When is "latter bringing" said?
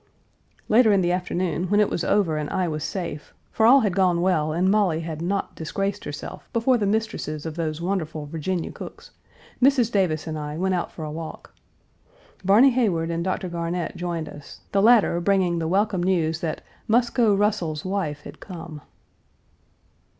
14.81-15.59